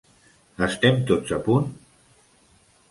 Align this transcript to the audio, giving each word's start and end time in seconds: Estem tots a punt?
Estem 0.69 0.97
tots 1.11 1.37
a 1.39 1.41
punt? 1.49 1.71